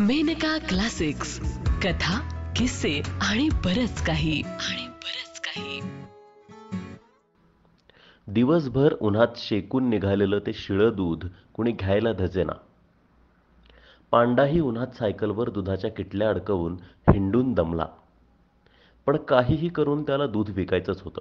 [0.00, 1.40] Maneka classics.
[1.82, 2.20] कथा
[2.56, 4.42] किस्से आणि बरच काही.
[4.42, 5.80] आणि बरच काही.
[8.26, 11.24] दिवसभर उन्हात शेकून निघालेलं ते शिळं दूध
[11.54, 12.52] कुणी घ्यायला धजेना.
[14.10, 16.76] पांडाही उन्हात सायकलवर दुधाच्या किटल्या अडकवून
[17.12, 17.86] हिंडून दमला.
[19.06, 21.20] पण काहीही करून त्याला दूध विकायचंच होतं.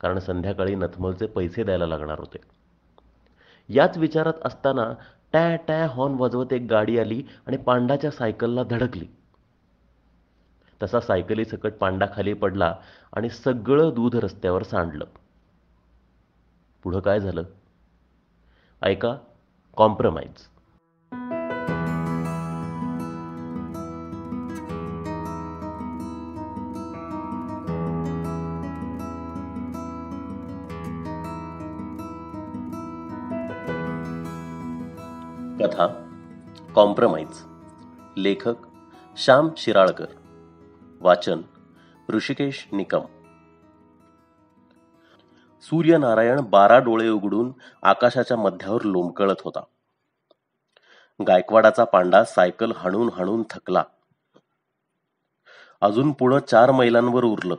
[0.00, 2.38] कारण संध्याकाळी नथमलचे पैसे द्यायला लागणार होते.
[3.68, 4.94] याच विचारात असताना
[5.36, 9.06] टॅ टॅ हॉर्न वाजवत एक गाडी आली आणि पांडाच्या सायकलला धडकली.
[10.82, 12.74] तसा सायकली सकट पांडा खाली पडला
[13.16, 15.04] आणि सगळं दूध रस्त्यावर सांडलं.
[16.82, 17.42] पुढं काय झालं?
[18.82, 19.16] ऐका
[19.76, 20.48] कॉम्प्रमाइज
[36.76, 37.44] कॉम्प्रमाइज.
[38.16, 38.54] लेखक
[39.16, 40.06] श्याम शिराळकर.
[41.00, 41.42] वाचन
[42.10, 43.00] ऋषिकेश निकम.
[45.62, 47.52] सूर्यनारायण बारा डोळे उघडून
[47.82, 49.60] आकाशाच्या मध्यावर लोंबकळत होता.
[51.26, 53.84] गायकवाडाचा पांडा सायकल हाणून हाणून थकला.
[55.80, 57.54] अजून पुढं चार मैलांवर उरलं.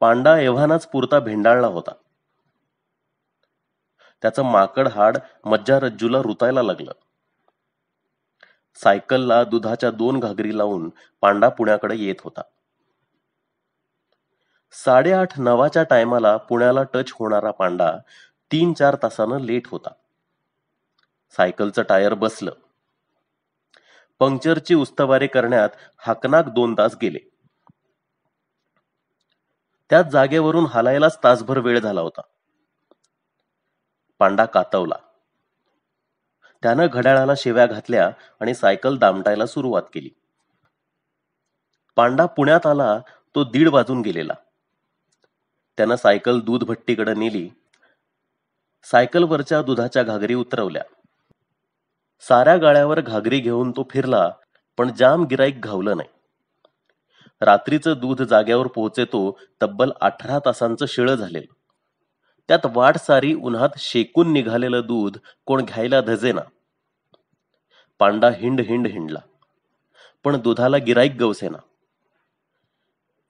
[0.00, 1.92] पांडा एव्हानाच पुरता भेंडाळला होता.
[4.22, 6.92] त्याचं माकड हाड मज्जारज्जूला रुतायला लागलं.
[8.74, 12.40] सायकलला दुधाच्या दोन घागरी लावून पांडा पुण्याकडे येत होता.
[14.72, 17.96] साडेआठ नवाच्या टायमाला पुण्याला टच होणारा पांडा
[18.52, 19.90] तीन चार तासानं लेट होता.
[21.30, 22.52] सायकलचं टायर बसलं.
[24.18, 27.18] पंक्चरची उस्तवारी करण्यात हाकनाक दोन तास गेले.
[29.90, 32.20] त्याच जागेवरून हालायलाच तासभर वेळ झाला होता.
[34.18, 34.94] पांडा कातवला.
[36.62, 38.10] त्यानं घड्याळाला शिव्या घातल्या
[38.40, 40.08] आणि सायकल दामटायला सुरुवात केली.
[41.96, 42.98] पांडा पुण्यात आला
[43.34, 44.34] तो दीड वाजून गेलेला.
[45.76, 47.50] त्यानं सायकल दूध भट्टीकडे नेली.
[48.84, 50.82] सायकलवरच्या दुधाच्या घागरी उतरवल्या.
[52.20, 54.30] साऱ्या गाळ्यावर घागरी घेऊन तो फिरला
[54.78, 56.08] पण जाम गिराईक घावलं नाही.
[57.40, 61.61] रात्रीचं दूध जाग्यावर पोहोचेतो तब्बल अठरा तासांचं शिळं झालेलं.
[62.48, 65.16] त्यात वाट सारी उन्हात शेकून निघालेलं दूध
[65.46, 66.40] कोण घ्यायला धजेना
[67.98, 69.18] पांडा हिंड हिंड हिंडला.
[70.24, 71.58] पण दुधाला गिराईक गवसेना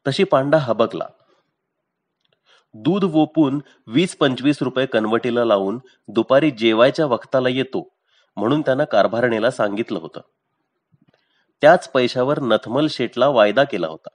[0.07, 1.07] तशी पांडा हबकला.
[2.75, 7.89] दूध वोपून वीस पंचवीस रुपये कनवटीला लावून दुपारी जेवायच्या वक्ताला येतो
[8.37, 10.21] म्हणून त्यानं कारभारणीला सांगितलं होतं.
[11.61, 14.09] त्याच पैशावर नथमल शेटला वायदा केला होता.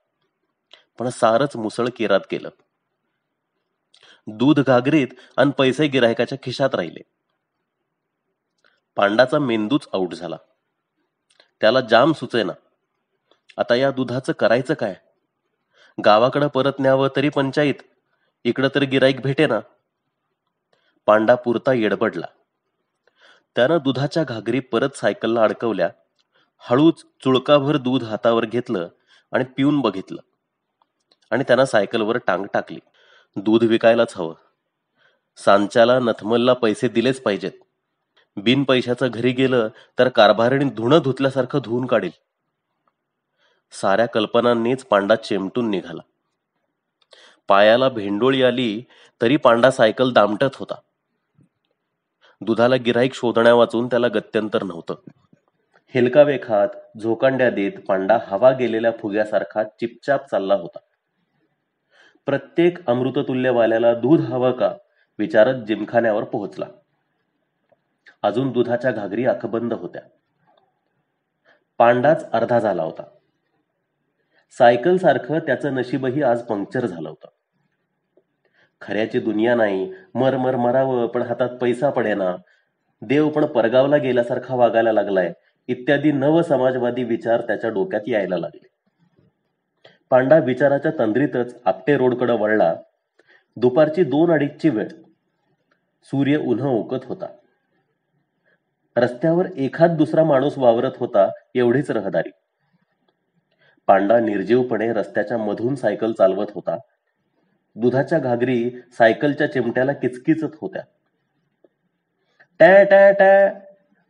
[1.00, 2.50] पण सारच मुसळ केरात केलं.
[4.28, 5.08] दूध घागरीत
[5.38, 7.02] आणि पैसे गिरायकाच्या खिशात राहिले.
[8.96, 10.36] पांडाचा मेंदूच आऊट झाला.
[11.62, 12.54] त्याला जाम सुचेना.
[13.58, 14.96] आता या दुधाचं करायचं काय?
[16.06, 17.74] गावाकडं परत न्यावं तरी पंचायत
[18.44, 19.60] इकडं तर गिराईक भेटे ना
[21.06, 22.26] पांडा पुरता येडबडला
[23.56, 25.90] त्यानं दुधाच्या घागरी परत सायकलला अडकवल्या
[26.60, 28.88] हळूच चुळकाभर दूध हातावर घेतलं
[29.32, 30.22] आणि पिऊन बघितलं.
[31.32, 32.80] आणि त्यानं सायकलवर टांग टाकली.
[33.38, 34.36] दूध विकायलाच हवं.
[35.38, 37.52] सांच्याला नथमलला पैसे दिलेच पाहिजेत.
[38.38, 42.12] बिन पैशाचं घरी गेलं तर कारभारीने धुणं धुतल्यासारखं धुवून काढेल.
[43.72, 46.02] साऱ्या कल्पनांनीच पांडा चेमटून निघाला.
[47.48, 48.84] पायाला भेंडोळी आली
[49.22, 50.76] तरी पांडा सायकल दामटत होता.
[52.42, 54.96] दुधाला गिराईक शोधण्या वाचून त्याला गत्यंतर नव्हतं.
[55.94, 60.80] हेलकावे खात झोकांड्या देत पांडा हवा गेलेल्या फुग्यासारखा चिपचाप चालला होता.
[62.28, 64.74] प्रत्येक अमृततुल्यवाल्याला दूध हवं का?
[65.20, 66.66] विचारत जिमखान्यावर पोहोचला.
[68.24, 70.02] अजून दुधाच्या घागरी अखबंद होत्या.
[71.78, 73.04] पांडाच अर्धा झाला होता.
[74.58, 77.28] सायकल सारखं त्याचं नशीबही आज पंक्चर झालं होतं.
[78.82, 82.36] खऱ्याची दुनिया नाही मर मर मरावं पण हातात पैसा पडेना
[83.02, 85.34] देव पण परगावला गेल्यासारखा वागायला लागलाय.
[85.68, 88.77] इत्यादी नव समाजवादी विचार त्याच्या डोक्यात यायला लागले.
[90.10, 92.76] पांडा विचाराच्या तंद्रीतच आपटे रोडकडे वळला.
[93.56, 94.88] दुपारची दोन अडीचची वेळ.
[96.04, 97.26] सूर्य उन्ह ओकत होता.
[98.98, 102.32] रस्त्यावर एखाद दुसरा माणूस वावरत होता एवढीच रहदारी.
[103.88, 106.78] पांडा निर्जीवपणे रस्त्याच्या मधून सायकल चालवत होता.
[107.76, 110.82] दुधाच्या घागरी सायकलच्या चिमट्याला किचकिचत होत्या.
[112.60, 113.50] टॅ टॅ टॅ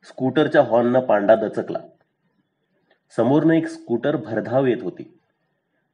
[0.03, 1.79] स्कूटरच्या हॉर्ननं पांडा दचकला.
[3.15, 5.16] समोरनं एक स्कूटर भरधाव येत होती.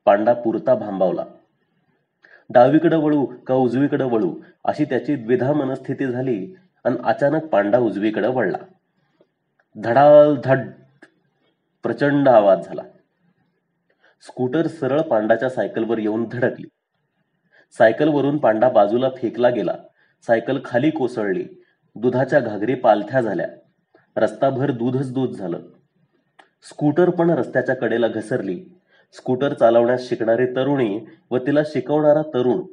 [0.05, 1.25] पांडा पुरता भांबावला.
[2.49, 4.35] डावीकडे वळू का उजवीकडे वळू
[4.65, 8.57] अशी त्याची द्विधा मनस्थिती झाली आणि अचानक पांडा उजवीकडे वळला.
[9.81, 10.67] धडाल धड
[11.83, 12.81] प्रचंड आवाज झाला.
[14.21, 16.67] स्कूटर सरळ पांडाच्या सायकलवर येऊन धडकली.
[17.77, 19.73] सायकलवरून पांडा बाजूला फेकला गेला.
[20.27, 21.45] सायकल खाली कोसळली.
[21.95, 23.47] दुधाच्या घागरी पालथ्या झाल्या.
[24.15, 25.59] रस्ताभर दूधच दूध झालं.
[26.63, 28.65] स्कूटर पण रस्त्याच्या कडेला घसरली.
[29.13, 32.65] स्कूटर चालवण्यास शिकणारी तरुणी व तिला शिकवणारा तरुण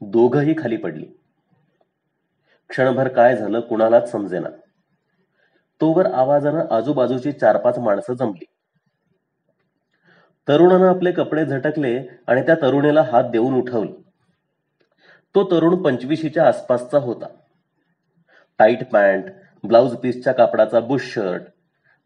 [0.00, 1.06] दोघही खाली पडली.
[2.68, 4.48] क्षणभर काय झालं कुणालाच समजेना.
[5.80, 8.44] तोवर आवाजानं आजूबाजूची चार पाच माणसं जमली.
[10.48, 13.92] तरुणानं आपले कपडे झटकले आणि त्या तरुणीला हात देऊन उठवलं.
[15.34, 17.26] तो तरुण पंचवीशीच्या आसपासचा होता.
[18.58, 19.24] टाईट पॅन्ट
[19.64, 21.42] ब्लाउज पीसच्या कापडाचा बुश शर्ट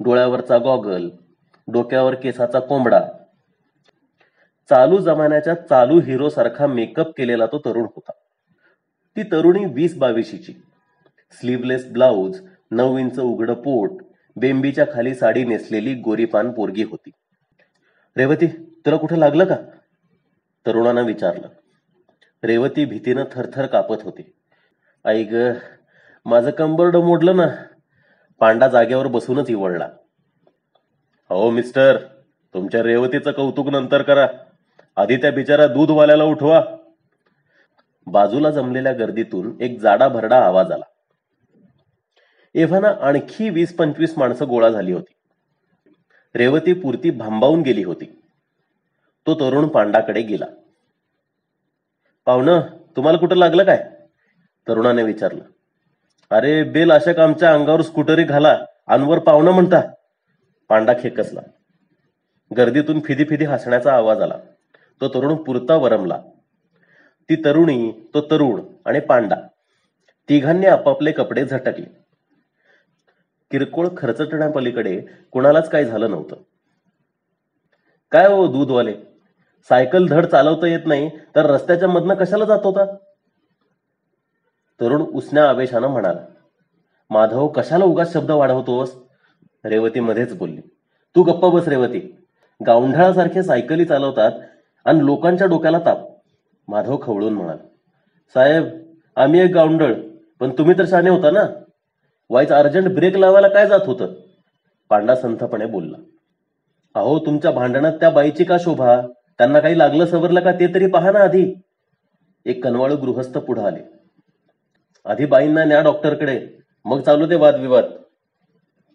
[0.01, 1.09] डोळ्यावरचा गॉगल
[1.69, 3.01] डोक्यावर केसाचा कोंबडा
[4.71, 8.13] चालू जमान्याच्या चालू हिरो सारखा मेकअप केलेला तो तरुण होता.
[9.17, 10.53] ती तरुणी वीस बावीशीची
[11.33, 12.41] स्लीवलेस ब्लाऊज
[12.71, 13.91] नऊ इंच उघडं पोट
[14.37, 17.11] बेंबीच्या खाली साडी नेसलेली गोरीपान पोरगी होती.
[18.17, 19.57] रेवती तुला कुठं लागलं का?
[20.67, 21.49] तरुणानं विचारलं.
[22.43, 24.35] रेवती भीतीनं थरथर कापत होती.
[25.05, 25.35] आई ग
[26.27, 27.47] माझं कंबरड मोडलं ना.
[28.41, 29.89] पांडा जागेवर बसूनच इवळला.
[31.31, 31.97] हो मिस्टर
[32.55, 34.27] तुमच्या रेवतीचं कौतुक नंतर करा.
[34.97, 36.65] आधी त्या बिचारा दूधवाल्याला उठवा.
[38.07, 40.85] बाजूला जमलेल्या गर्दीतून एक जाडा भरडा आवाज आला.
[42.55, 45.13] एव्हाना आणखी वीस पंचवीस माणसं गोळा झाली होती.
[46.35, 48.23] रेवती पुरती भांबावून गेली होती.
[49.27, 50.47] तो तरुण पांडाकडे गेला.
[52.27, 52.61] पाहुणं
[52.97, 53.91] तुम्हाला कुठं लागलं काय?
[54.69, 55.43] तरुणाने विचारलं.
[56.31, 59.81] अरे बेल अशा आमच्या अंगावर स्कूटरी घाला अनवर पाहुणं म्हणता.
[60.69, 61.41] पांडा खेकसला.
[62.57, 64.35] गर्दीतून फिदी फिदी हसण्याचा आवाज आला.
[65.01, 66.19] तो तरुण पुरता वरमला.
[67.31, 69.37] ती तरुणी तो तरुण आणि पांडा.
[70.29, 72.05] तिघांनी आपापले कपडे झटकले.
[73.51, 75.01] किरकोळ खर्चटण्यापलीकडे
[75.33, 76.37] कुणालाच काही झालं नव्हतं.
[78.11, 78.95] काय हो दूधवाले?
[79.69, 82.85] सायकल धड चालवता येत नाही तर रस्त्याच्या मधनं कशाला जात होता?
[84.81, 86.21] तरुण उसण्या आवेशानं म्हणाला
[87.11, 88.97] माधव कशाला उगाच शब्द वाढवतोस?
[89.65, 90.61] रेवती मध्येच बोलली
[91.17, 92.17] तू गप्पा बस रेवती.
[92.67, 94.33] गावंढाळासारखे सायकली चालवतात
[94.87, 95.99] आणि लोकांच्या डोक्याला ताप.
[96.69, 97.57] माधव खवळून म्हणाल
[98.35, 98.69] साहेब
[99.17, 99.95] आम्ही एक गावंडळ
[100.41, 101.45] पण तुम्ही तर शाने होता ना?
[102.31, 104.15] वाईच अर्जंट ब्रेक लावायला काय जात होतं?
[104.91, 105.97] पांडा संथपणे बोलला
[106.95, 109.01] अहो तुमच्या भांडणात त्या बाईची का शोभा?
[109.39, 111.55] त्यांना काही लागलं सवरलं का ते तरी पहा ना आधी.
[112.47, 113.81] एक कनवाळू गृहस्थ पुढे आले
[115.07, 116.41] आधी बाईंना न्या डॉक्टरकडे
[116.85, 117.85] मग चालू दे वादविवाद.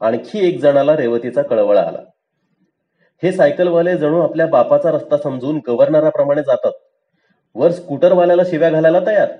[0.01, 1.99] आणखी एक जणाला रेवतीचा कळवळा आला
[3.23, 6.71] हे सायकलवाले जणू आपल्या बापाचा रस्ता समजून गव्हर्नराप्रमाणे जातात.
[7.55, 9.31] वर स्कूटरवाल्याला शिव्या घालायला तयार.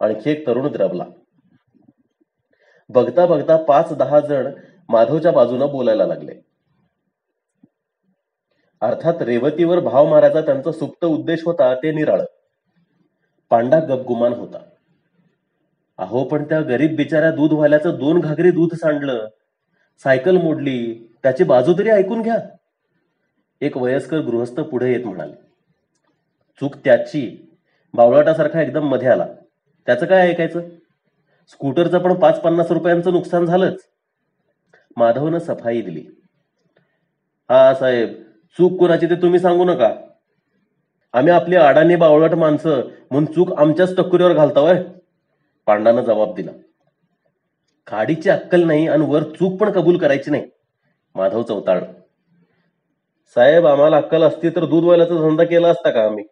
[0.00, 1.04] आणखी एक तरुण द्रवला
[2.88, 4.52] बघता बघता पाच दहा जण
[4.88, 6.32] माधवच्या बाजूनं बोलायला लागले.
[8.80, 12.20] अर्थात रेवतीवर भाव मारायचा त्यांचा सुप्त उद्देश होता ते निराळ.
[13.50, 14.58] पांडा गपगुमान होता.
[15.98, 19.28] अहो पण त्या गरीब बिचाऱ्या दूधवाल्याचं दोन घागरी दूध सांडलं.
[20.04, 21.12] सायकल मोडली.
[21.22, 22.36] त्याची बाजू तरी ऐकून घ्या.
[23.60, 25.32] एक वयस्कर गृहस्थ पुढे येत म्हणाले.
[26.60, 27.50] चूक त्याची.
[27.94, 29.26] बावळाटासारखा एकदम मध्ये आला.
[29.86, 30.60] त्याचं काय ऐकायचं?
[31.50, 33.80] स्कूटरचं पण पाच पन्नास रुपयांचं नुकसान झालंच.
[34.96, 36.06] माधवनं सफाई दिली.
[37.50, 38.22] हा साहेब
[38.58, 39.94] चूक कोणाची ते तुम्ही सांगू नका.
[41.12, 44.82] आम्ही आपली अडाणी बावळट माणसं म्हणून चूक आमच्याच टक्कुरीवर घालतावय
[45.66, 46.50] पांडानं जबाब दिला.
[47.86, 50.50] खाडीची अक्कल नाही आणि वर चूक पण कबूल करायची नाही.
[51.14, 51.80] माधव चौताळ
[53.34, 56.24] साहेब आम्हाला अक्कल असती तर दूध दूधवाल्याचा धंदा केला असता का आम्ही?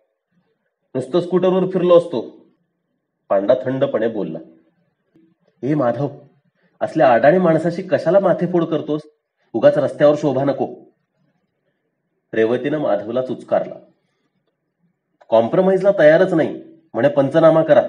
[0.95, 2.47] नुसतं स्कूटरवर फिरलो असतो.
[3.28, 4.38] पांडा थंडपणे बोलला.
[5.64, 6.09] हे माधव
[6.81, 9.00] असल्या अडाणी माणसाशी कशाला माथेफोड करतोस?
[9.52, 10.67] उगाच रस्त्यावर शोभा नको.
[12.35, 13.75] रेवतीनं माधवला चुचकारला.
[15.28, 16.62] कॉम्प्रोमाइजला तयारच नाही.
[16.95, 17.83] म्हणे पंचनामा करा.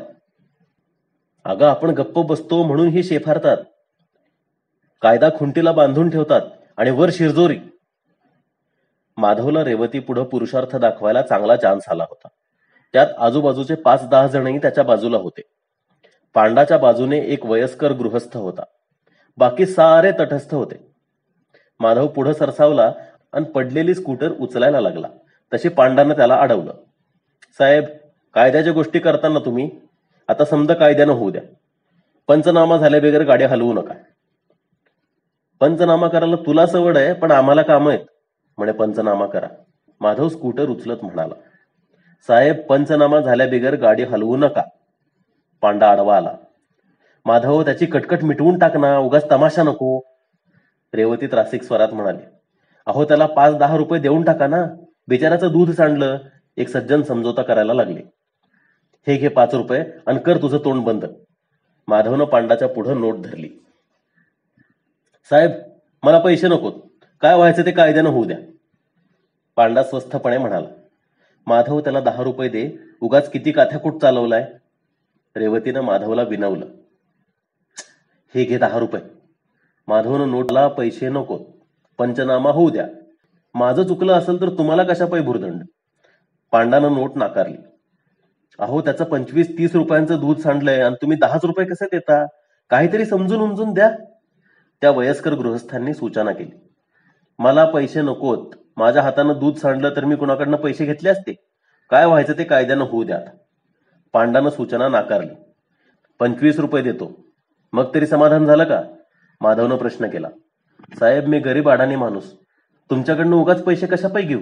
[1.43, 3.57] अगं आपण गप्प बसतो म्हणून ही शेफारतात.
[5.01, 6.41] कायदा खुंटीला बांधून ठेवतात
[6.77, 7.59] आणि वर शिरजोरी.
[9.19, 12.27] माधवला रेवती पुढं पुरुषार्थ दाखवायला चांगला चान्स आला होता.
[12.93, 15.41] त्यात आजूबाजूचे पाच दहा जणही त्याच्या बाजूला होते.
[16.33, 18.63] पांडाच्या बाजूने एक वयस्कर गृहस्थ होता.
[19.37, 20.91] बाकी सारे तटस्थ होते.
[21.79, 22.93] माधव पुढं सरसावला
[23.33, 25.07] आणि पडलेली स्कूटर उचलायला लागला.
[25.53, 26.73] तशी पांडानं त्याला अडवलं.
[27.57, 27.83] साहेब
[28.33, 29.71] कायद्याच्या गोष्टी करताना तुम्ही
[30.27, 31.41] आता समजा कायद्यानं होऊ द्या.
[32.27, 33.93] पंचनामा झाल्या बगैर गाडी हलवू नका.
[35.59, 37.99] पंचनामा करायला तुला सवड आहे पण आम्हाला काम आहेत.
[38.59, 39.47] म्हणे पंचनामा करा.
[40.01, 41.35] माधव स्कूटर उचलत म्हणाला
[42.27, 44.61] साहेब पंचनामा झाल्या बिगर गाडी हलवू नका.
[45.63, 46.33] पांडा आडवा आला
[47.25, 49.99] माधव त्याची कटकट मिटवून टाक ना उगाच तमाशा नको.
[50.93, 52.21] रेवती त्रासिक स्वरात म्हणाले
[52.87, 54.63] अहो त्याला पाच दहा रुपये देऊन टाका ना.
[55.07, 56.17] बिचाराचं दूध सांडलं
[56.57, 58.01] एक सज्जन समजोता करायला लागले
[59.07, 61.05] हे घे पाच रुपये आणि कर तुझं तोंड बंद.
[61.87, 63.49] माधवनं पांडाच्या पुढं नोट धरली
[65.31, 65.51] साहेब
[66.03, 66.73] मला पैसे नकोत.
[67.21, 68.37] काय व्हायचं ते कायद्यानं होऊ द्या.
[69.55, 70.67] पांडा स्वस्थपणे म्हणाला
[71.47, 72.69] माधव त्याला दहा रुपये दे
[73.01, 74.45] उगाच किती काथ्याकूट चालवलाय.
[75.35, 76.65] रेवतीनं माधवला विनवलं
[78.35, 79.01] हे घे दहा रुपये.
[79.87, 81.37] माधवनं नोटला पैसे नको
[81.97, 82.87] पंचनामा होऊ द्या.
[83.55, 85.63] माझं चुकलं असेल तर तुम्हाला कशा पाय भुर्दंड?
[86.51, 87.57] पांडानं नोट नाकारली
[88.59, 92.25] अहो त्याचं पंचवीस तीस रुपयांचं दूध सांडलंय आणि तुम्ही दहाच रुपये कसे देता?
[92.69, 93.91] काहीतरी समजून उमजून द्या.
[94.81, 96.68] त्या वयस्कर गृहस्थांनी सूचना केली
[97.39, 98.55] मला पैसे नकोत.
[98.77, 101.33] माझ्या हातानं दूध सांडलं तर मी कुणाकडनं पैसे घेतले असते?
[101.89, 103.21] काय व्हायचं ते कायद्यानं होऊ द्यात.
[104.13, 105.29] पांडानं सूचना नाकारली.
[106.19, 107.25] पंचवीस रुपये देतो.
[107.73, 108.83] मग तरी समाधान झालं का?
[109.41, 110.27] माधवनं प्रश्न केला.
[110.99, 112.33] साहेब मी गरीब अडाणी माणूस.
[112.89, 114.39] तुमच्याकडनं उगाच पैसे कशा घेऊ?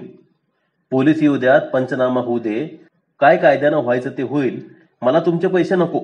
[0.90, 2.84] पोलीस येऊ द्यात पंचनामा होऊ दे.
[3.20, 4.68] काय कायद्यानं व्हायचं ते होईल.
[5.02, 6.00] मला तुमचे पैसे नको.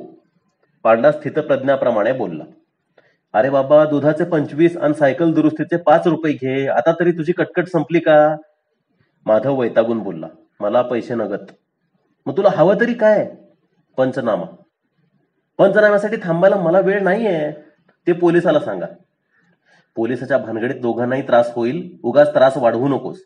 [0.83, 2.45] पांडा स्थितप्रज्ञाप्रमाणे बोलला.
[3.35, 6.69] अरे बाबा दुधाचे पंचवीस आणि सायकल दुरुस्तीचे पाच रुपये घे.
[6.69, 8.37] आता तरी तुझी कटकट संपली का?
[9.27, 10.27] माधव वैतागून बोलला.
[10.61, 11.53] मला पैसे नगत
[12.27, 13.35] मग तुला हवं तरी काय?
[13.97, 14.45] पंचनामा.
[15.59, 17.53] पंचनाम्यासाठी थांबायला मला वेळ नाहीये.
[18.07, 18.87] ते पोलिसाला सांगा.
[19.97, 21.99] पोलिसाच्या भानगडीत दोघांनाही त्रास होईल.
[22.03, 23.25] उगाच त्रास वाढवू नकोस.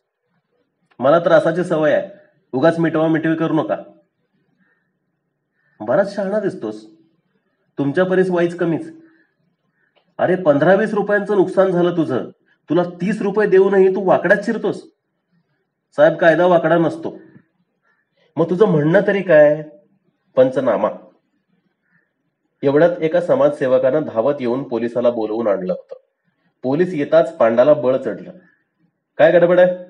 [0.98, 2.08] मला त्रासाची सवय आहे.
[2.52, 3.76] उगाच मिटवा मिटवी करू नका.
[5.80, 6.86] बराच शहाणा दिसतोस.
[7.78, 8.97] तुमच्या परीस वाईच कमीच.
[10.18, 12.30] अरे पंधरा वीस रुपयांचं नुकसान झालं तुझं.
[12.70, 14.84] तुला तीस रुपये देऊनही तू वाकड्यात शिरतोस.
[15.96, 17.20] साहेब कायदा वाकडा नसतो.
[18.36, 19.62] मग तुझं म्हणणं तरी काय?
[20.36, 20.88] पंचनामा.
[22.62, 25.94] एवढ्यात एका समाजसेवकानं धावत येऊन पोलिसाला बोलवून आणलं होतं.
[26.62, 28.32] पोलीस येताच पांडाला बळ चढलं.
[29.18, 29.84] काय गडबड आहे?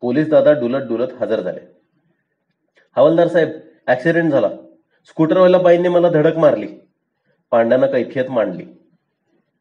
[0.00, 1.60] पोलीस दादा डुलत डुलत हजर झाले.
[2.96, 3.48] हवालदार साहेब
[3.86, 4.48] ऍक्सिडेंट झाला.
[5.06, 6.68] स्कूटरवाल्या बाईंनी मला धडक मारली.
[7.50, 8.81] पांड्यानं कैफियत मांडली.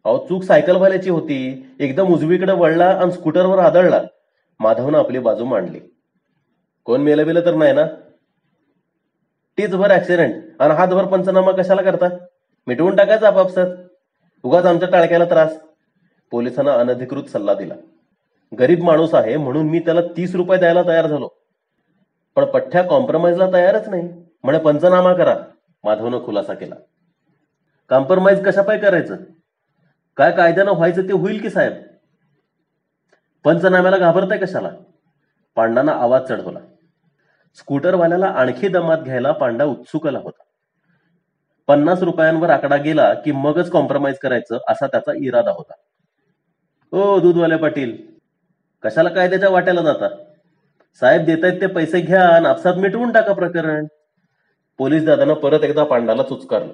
[0.06, 1.68] अहो चूक सायकलवाल्याची होती.
[1.80, 4.02] एकदम उजवीकडे वळला आणि स्कूटरवर आदळला
[4.60, 5.80] माधवनं आपली बाजू मांडली.
[6.86, 7.86] कोण मेलं बिलं तर नाही ना?
[9.58, 12.10] तीच भर ऍक्सिडेंट आणि हातभर पंचनामा कशाला करता?
[12.68, 13.66] मिटवून टाकायचा आपापसात.
[14.44, 15.60] उगाच आमच्या टाळक्याला त्रास.
[16.32, 17.74] पोलिसांना अनधिकृत सल्ला दिला.
[18.60, 21.30] गरीब माणूस आहे म्हणून मी त्याला तीस रुपये द्यायला तयार झालो.
[22.36, 24.04] पण पठ्ठ्या कॉम्प्रोमाइजला तयारच नाही.
[24.44, 25.36] म्हणे पंचनामा करा.
[25.84, 26.76] माधवनं खुलासा केला.
[27.90, 29.16] कॉम्प्रोमाइज कशा पाय करायचं?
[30.18, 31.74] काय कायद्यानं व्हायचं ते होईल की साहेब?
[33.44, 34.70] पंचनाम्याला घाबरताय कशाला?
[35.56, 36.60] पांडाना आवाज चढवला
[37.56, 40.44] स्कूटरवाल्याला आणखी दमात घ्यायला पांडा उत्सुकला होता.
[41.68, 45.74] पन्नास रुपयांवर आकडा गेला की मगच कॉम्प्रोमाइज करायचं असा त्याचा इरादा होता.
[46.92, 47.98] ओ दूधवाले पाटील
[48.84, 50.08] कशाला कायद्याच्या वाट्याला जाता?
[51.00, 53.86] साहेब देतायत ते पैसे घ्या आणि आपसात मिटवून टाका प्रकरण.
[54.78, 56.74] पोलीस दादानं परत एकदा पांडाला चुचकारलं.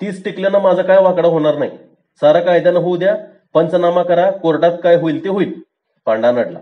[0.00, 1.70] तीच टिकल्यानं माझा काय वाकडं होणार नाही.
[2.20, 3.16] सारा कायद्यानं होऊ द्या
[3.54, 5.62] पंचनामा करा कोर्टात काय होईल ते होईल.
[6.06, 6.58] पांडा नडला.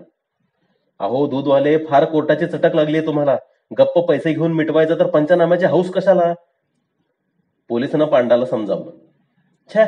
[0.99, 3.37] अहो दूधवाले फार कोर्टाची चटक लागली तुम्हाला.
[3.78, 6.35] गप्प पैसे घेऊन मिटवायचं तर पंचनाम्याची हौस कशाला?
[7.68, 8.90] पोलिसांना पांडाला समजावलं.
[9.75, 9.85] छे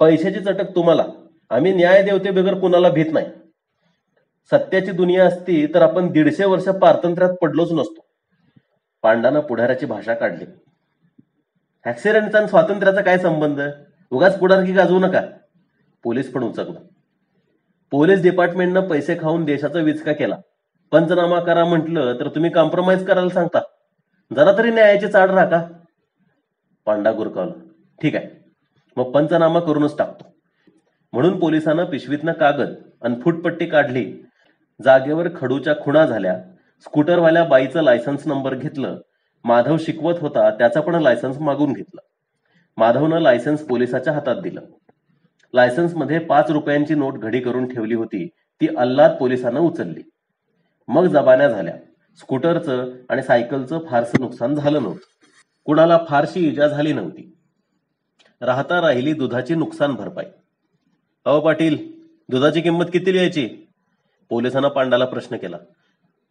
[0.00, 1.04] पैशाची चटक तुम्हाला.
[1.50, 3.26] आम्ही न्याय देवते बेगर कुणाला भीत नाही.
[4.50, 8.06] सत्याची दुनिया असती तर आपण दीडशे वर्ष पारतंत्र्यात पडलोच नसतो.
[9.02, 10.44] पांडानं पुढाऱ्याची भाषा काढली.
[11.84, 13.60] ॲक्सिडेंटचा आणि स्वातंत्र्याचा काय संबंध?
[14.10, 15.20] उगाच पुढारकी गाजवू नका.
[16.02, 16.80] पोलीस पण उचकला.
[17.90, 20.36] पोलीस डिपार्टमेंटनं पैसे खाऊन देशाचा विचका केला.
[20.92, 23.58] पंचनामा करा म्हटलं तर तुम्ही कॉम्प्रोमाइज करायला सांगता.
[24.36, 25.62] जरा तरी न्यायाची चाड राखा.
[26.86, 27.52] पांडा गुरकावला.
[28.02, 28.44] ठीक आहे.
[28.96, 30.24] मग पंचनामा करूनच टाकतो.
[31.12, 34.14] म्हणून पोलिसानं पिशवीतनं कागद आणि फुटपट्टी काढली.
[34.84, 36.42] जागेवर खडूच्या खुणा झाल्या.
[36.80, 39.00] स्कूटरवाल्या बाईचं लायसन्स नंबर घेतलं.
[39.44, 42.00] माधव शिकवत होता त्याचा पण लायसन्स मागून घेतलं.
[42.76, 44.60] माधवनं लायसन्स पोलिसाच्या हातात दिलं.
[45.54, 48.26] लायसन्समध्ये पाच रुपयांची नोट घडी करून ठेवली होती
[48.60, 50.10] ती अल्लाद पोलिसांना उचलली.
[50.88, 51.74] मग जबान्या झाल्या.
[52.18, 55.04] स्कूटरचं आणि सायकलचं फारसं नुकसान झालं नव्हतं.
[55.64, 57.36] कुणाला फारशी इजा झाली नव्हती.
[58.40, 60.24] राहता राहिली दुधाची नुकसान भरपाई.
[61.24, 61.92] अहो पाटील
[62.28, 63.68] दुधाची किंमत किती लिहायची?
[64.28, 65.56] पोलिसांना पांडाला प्रश्न केला.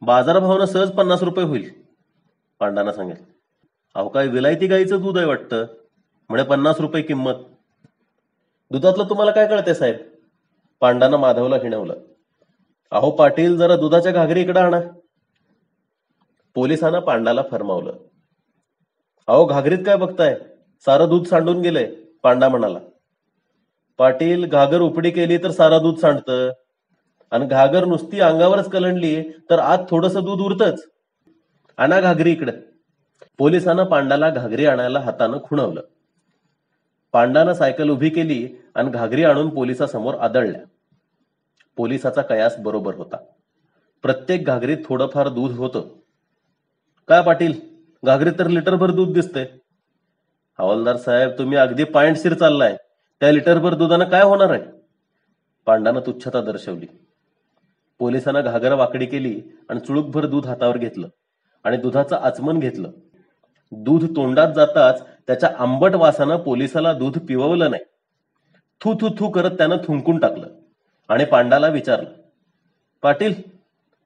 [0.02, 1.87] बाजारभावानं सहज पन्नास रुपये होईल.
[2.60, 3.16] पांडांना सांगेल.
[3.96, 5.66] अहो काय विलायती गाईचं दूध आहे वाटतं?
[6.30, 7.34] म्हणे पन्नास रुपये किंमत.
[8.72, 9.96] दुधातलं तुम्हाला काय कळतंय साहेब?
[10.80, 11.96] पांडानं माधवला हिणवलं.
[12.92, 14.80] अहो पाटील जरा दुधाच्या घागरी इकडे आणा.
[16.56, 17.94] पोलिसांना पांडाला फरमावलं.
[19.28, 20.38] अहो घागरीत काय बघताय?
[20.86, 22.80] सारं दूध सांडून गेलंय पांडा म्हणाला.
[23.98, 26.52] पाटील घागर उपडी केली तर सारा दूध सांडतं.
[27.32, 30.88] आणि घागर नुसती अंगावरच कलंडली तर आत थोडस दूध उरतच.
[31.78, 32.52] आणा घागरी इकडं.
[33.38, 35.82] पोलिसांना पांडाला घागरी आणायला हातानं खुणवलं.
[37.14, 40.62] पांडानं सायकल उभी केली आणि घागरी आणून पोलिसासमोर आदळल्या.
[41.76, 43.18] पोलिसाचा कयास बरोबर होता.
[44.02, 45.88] प्रत्येक घागरीत थोडंफार दूध होतं.
[47.08, 47.54] काय पाटील
[48.06, 49.48] घागरीत तर लिटरभर दूध दिसतंय.
[50.60, 52.78] हवालदार साहेब तुम्ही अगदी पायंटशीर चाललाय.
[53.20, 54.64] त्या लिटरभर दुधानं काय होणार आहे?
[55.66, 56.86] पांडानं तुच्छता दर्शवली.
[58.00, 61.08] पोलिसांना घागर वाकडी केली आणि चुळूकभर दूध हातावर घेतलं.
[61.66, 62.92] आणि दुधाचं आचमन घेतलं.
[63.72, 67.84] दूध तोंडात जाताच त्याच्या आंबट वासानं पोलिसाला दूध पिववलं नाही.
[68.82, 70.48] थू थू थू करत त्यानं थुंकून टाकलं
[71.10, 72.10] आणि पांडाला विचारलं
[73.04, 73.34] पाटील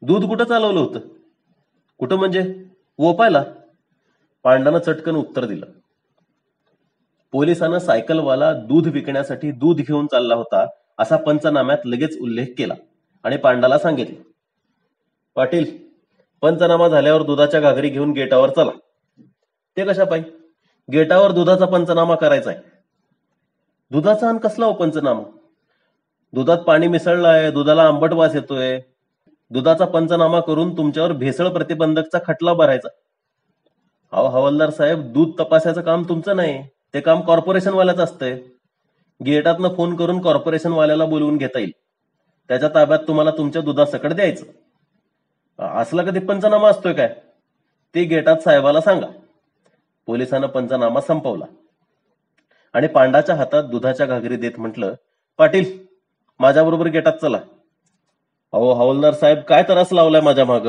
[0.01, 0.99] दूध कुठं चालवलं होतं?
[1.99, 2.43] कुठं म्हणजे?
[2.99, 3.43] ओपायला
[4.45, 5.65] पांडानं चटकन उत्तर दिलं
[7.33, 10.65] पोलिसानं सायकलवाला दूध विकण्यासाठी दूध घेऊन चालला होता
[10.99, 12.73] असा पंचनाम्यात लगेच उल्लेख केला
[13.23, 14.21] आणि पांडाला सांगितलं
[15.35, 15.65] पाटील
[16.41, 18.71] पंचनामा झाल्यावर दुधाच्या घागरी घेऊन गेटावर चला.
[19.77, 20.23] ते कशा पायी?
[20.91, 22.59] गेटावर दुधाचा पंचनामा करायचा आहे.
[23.91, 25.23] दुधाचा आणि कसला हो पंचनामा?
[26.33, 28.81] दुधात पाणी मिसळलं आहे दुधाला आंबट वास येतोय.
[29.49, 32.87] दुधाचा पंचनामा करून तुमच्यावर भेसळ प्रतिबंधकचा खटला भरायचा.
[34.11, 36.63] अहो हवालदार साहेब दूध तपासायचं काम तुमचं नाही.
[36.93, 38.39] ते काम कॉर्पोरेशन वाल्याच असतंय.
[39.25, 41.71] गेटातनं फोन करून कॉर्पोरेशन वाल्याला बोलवून घेता येईल.
[42.47, 44.45] त्याच्या ताब्यात तुम्हाला तुमच्या दुधासकट द्यायचं.
[45.61, 47.15] असला कधी पंचनामा असतोय काय?
[47.95, 49.07] ते गेटात साहेबाला सांगा.
[50.05, 51.45] पोलिसानं पंचनामा संपवला.
[52.73, 54.93] आणि पांडाच्या हातात दुधाच्या घागरी देत म्हटलं
[55.37, 55.87] पाटील
[56.39, 57.37] माझ्याबरोबर गेटात चला.
[58.51, 60.67] अहो हवलदार साहेब काय त्रास लावलाय माझ्या माग?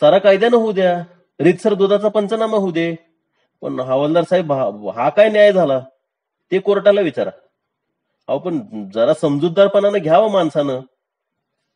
[0.00, 1.02] सारा कायद्यानं होऊ द्या.
[1.40, 2.94] रीतसर दुधाचा पंचनामा होऊ दे.
[3.62, 5.80] पण हवलदार साहेब हा हा काय न्याय झाला?
[6.50, 7.30] ते कोर्टाला विचारा.
[8.28, 10.80] अहो पण जरा समजूतदारपणानं घ्यावं माणसानं.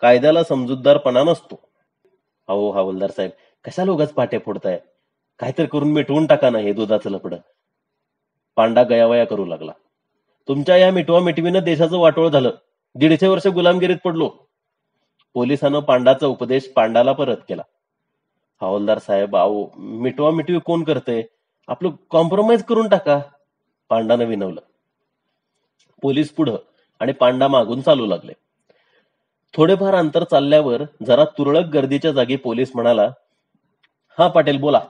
[0.00, 1.69] कायद्याला समजूतदारपणा नसतो.
[2.50, 3.30] अहो हवालदार साहेब
[3.64, 4.80] कशा उगाच पाट्या फोडताय?
[5.38, 7.34] काहीतरी करून मिटवून टाका ना हे दुधाचं लपड
[8.56, 9.72] पांडा गयावया करू लागला.
[10.48, 12.50] तुमच्या या मिटवा मिटवीनं देशाचं वाटोळ झालं.
[12.94, 14.30] दीडशे वर्ष गुलामगिरीत पडलो.
[15.34, 17.62] पोलिसानं पांडाचा उपदेश पांडाला परत केला.
[18.60, 21.28] हवालदार साहेब आओ मिटवा मिटवी कोण करते
[21.68, 23.20] आपलं कॉम्प्रोमाइज करून टाका.
[23.88, 24.60] पांडानं विनवलं.
[26.02, 26.56] पोलीस पुढं
[27.00, 28.32] आणि पांडा मागून चालू लागले.
[29.56, 33.10] थोडेफार अंतर चालल्यावर जरा तुरळक गर्दीच्या जागी पोलीस म्हणाला
[34.18, 34.80] हा पाटील बोला.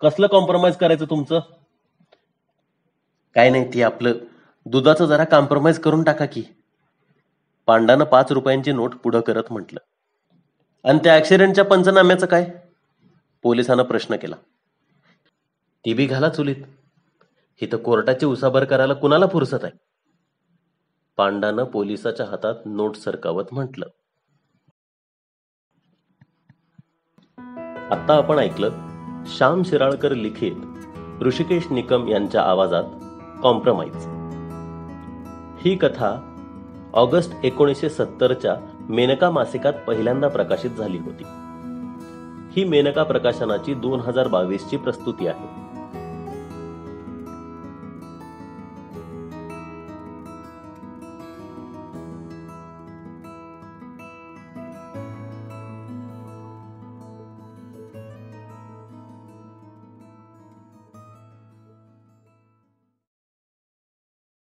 [0.00, 1.40] कसलं कॉम्प्रोमाइज करायचं तुमचं?
[3.34, 4.12] काय नाही ती आपलं.
[4.66, 6.42] दुधाचं जरा कॉम्प्रोमाइज करून टाका की.
[7.66, 9.80] पांडानं पाच रुपयांची नोट पुढं करत म्हटलं.
[10.88, 12.50] आणि त्या ऍक्सिडेंटच्या पंचनाम्याचं काय?
[13.42, 14.36] पोलिसानं प्रश्न केला.
[15.84, 16.56] ती बी घाला चुलीत.
[17.62, 19.91] ही तर कोर्टाची उसाबर करायला कुणाला फुरसत आहे?
[21.16, 23.86] पांडानं पोलिसाच्या हातात नोट सरकावत म्हटलं.
[27.90, 28.70] आता आपण ऐकलं
[29.26, 32.84] श्याम शिराळकर लिखित ऋषिकेश निकम यांच्या आवाजात
[33.42, 34.06] कॉम्प्रमाइज
[35.60, 36.28] ही कथा
[36.94, 38.56] ऑगस्ट एकोणीसशे सत्तरच्या
[38.88, 41.24] मेनका मासिकात पहिल्यांदा प्रकाशित झाली होती.
[42.52, 45.71] ही मेनका प्रकाशनाची दोन हजार बावीसची प्रस्तुती आहे.